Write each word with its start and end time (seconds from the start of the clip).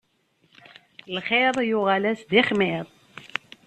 Lxir 1.15 1.55
yuɣal-as 1.69 2.21
d 2.29 2.31
ixmir. 2.41 2.85